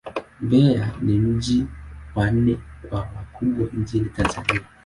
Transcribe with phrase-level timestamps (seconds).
[0.41, 1.67] Mbeya ni mji
[2.15, 2.57] wa nne
[2.89, 4.61] kwa ukubwa nchini Tanzania.